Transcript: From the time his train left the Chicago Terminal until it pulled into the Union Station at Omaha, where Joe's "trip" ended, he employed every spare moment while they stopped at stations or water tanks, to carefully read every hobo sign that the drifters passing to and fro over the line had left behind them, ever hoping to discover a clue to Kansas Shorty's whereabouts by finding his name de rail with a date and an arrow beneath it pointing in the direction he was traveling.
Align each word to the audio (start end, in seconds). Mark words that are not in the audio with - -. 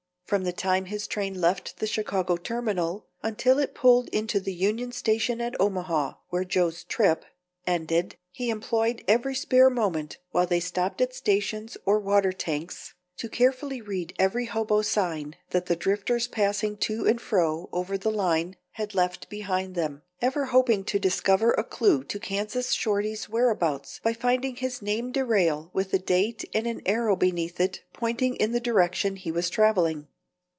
From 0.31 0.45
the 0.45 0.53
time 0.53 0.85
his 0.85 1.07
train 1.07 1.41
left 1.41 1.79
the 1.79 1.85
Chicago 1.87 2.37
Terminal 2.37 3.05
until 3.21 3.59
it 3.59 3.75
pulled 3.75 4.07
into 4.13 4.39
the 4.39 4.53
Union 4.53 4.93
Station 4.93 5.41
at 5.41 5.59
Omaha, 5.59 6.13
where 6.29 6.45
Joe's 6.45 6.85
"trip" 6.85 7.25
ended, 7.67 8.15
he 8.31 8.49
employed 8.49 9.03
every 9.09 9.35
spare 9.35 9.69
moment 9.69 10.19
while 10.29 10.45
they 10.47 10.61
stopped 10.61 11.01
at 11.01 11.13
stations 11.13 11.75
or 11.83 11.99
water 11.99 12.31
tanks, 12.31 12.93
to 13.17 13.27
carefully 13.27 13.81
read 13.81 14.13
every 14.17 14.45
hobo 14.45 14.83
sign 14.83 15.35
that 15.49 15.65
the 15.65 15.75
drifters 15.75 16.27
passing 16.29 16.77
to 16.77 17.05
and 17.07 17.19
fro 17.19 17.67
over 17.73 17.97
the 17.97 18.09
line 18.09 18.55
had 18.75 18.95
left 18.95 19.29
behind 19.29 19.75
them, 19.75 20.01
ever 20.21 20.45
hoping 20.45 20.85
to 20.85 20.97
discover 20.97 21.51
a 21.51 21.63
clue 21.65 22.05
to 22.05 22.19
Kansas 22.21 22.71
Shorty's 22.71 23.27
whereabouts 23.27 23.99
by 24.01 24.13
finding 24.13 24.55
his 24.55 24.81
name 24.81 25.11
de 25.11 25.25
rail 25.25 25.69
with 25.73 25.93
a 25.93 25.99
date 25.99 26.45
and 26.53 26.67
an 26.67 26.81
arrow 26.85 27.17
beneath 27.17 27.59
it 27.59 27.81
pointing 27.91 28.37
in 28.37 28.53
the 28.53 28.61
direction 28.61 29.17
he 29.17 29.29
was 29.33 29.49
traveling. 29.49 30.07